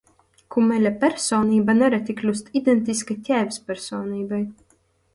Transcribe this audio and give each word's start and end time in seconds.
Kumeļa 0.53 0.91
personība 1.03 1.77
nereti 1.83 2.17
kļūst 2.23 2.51
identiska 2.63 3.21
ķēves 3.31 3.65
personībai. 3.71 4.45